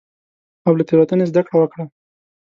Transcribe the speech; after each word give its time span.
او 0.67 0.73
له 0.77 0.83
تېروتنې 0.87 1.25
زدکړه 1.31 1.57
وکړه. 1.59 1.83